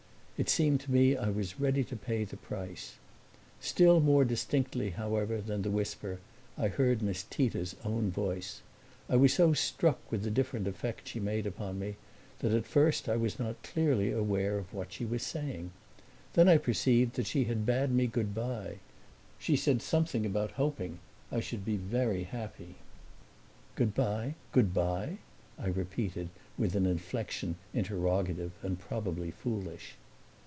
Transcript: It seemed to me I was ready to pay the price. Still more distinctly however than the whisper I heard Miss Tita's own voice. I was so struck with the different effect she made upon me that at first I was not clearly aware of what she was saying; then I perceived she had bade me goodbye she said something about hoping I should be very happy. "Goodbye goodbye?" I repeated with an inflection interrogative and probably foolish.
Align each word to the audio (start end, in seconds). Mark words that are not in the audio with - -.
It 0.41 0.49
seemed 0.49 0.79
to 0.81 0.91
me 0.91 1.15
I 1.15 1.29
was 1.29 1.59
ready 1.59 1.83
to 1.83 1.95
pay 1.95 2.23
the 2.23 2.35
price. 2.35 2.95
Still 3.59 3.99
more 3.99 4.25
distinctly 4.25 4.89
however 4.89 5.39
than 5.39 5.61
the 5.61 5.69
whisper 5.69 6.17
I 6.57 6.67
heard 6.67 7.03
Miss 7.03 7.21
Tita's 7.29 7.75
own 7.85 8.09
voice. 8.09 8.63
I 9.07 9.17
was 9.17 9.33
so 9.35 9.53
struck 9.53 9.99
with 10.11 10.23
the 10.23 10.31
different 10.31 10.65
effect 10.67 11.09
she 11.09 11.19
made 11.19 11.45
upon 11.45 11.77
me 11.77 11.97
that 12.39 12.53
at 12.53 12.65
first 12.65 13.07
I 13.07 13.17
was 13.17 13.37
not 13.37 13.61
clearly 13.61 14.11
aware 14.11 14.57
of 14.57 14.73
what 14.73 14.91
she 14.93 15.05
was 15.05 15.21
saying; 15.21 15.69
then 16.33 16.49
I 16.49 16.57
perceived 16.57 17.23
she 17.27 17.43
had 17.43 17.63
bade 17.63 17.91
me 17.91 18.07
goodbye 18.07 18.79
she 19.37 19.55
said 19.55 19.79
something 19.79 20.25
about 20.25 20.53
hoping 20.53 20.97
I 21.31 21.39
should 21.39 21.63
be 21.63 21.77
very 21.77 22.23
happy. 22.23 22.77
"Goodbye 23.75 24.33
goodbye?" 24.51 25.19
I 25.59 25.67
repeated 25.67 26.29
with 26.57 26.75
an 26.75 26.87
inflection 26.87 27.57
interrogative 27.75 28.53
and 28.63 28.79
probably 28.79 29.29
foolish. 29.29 29.97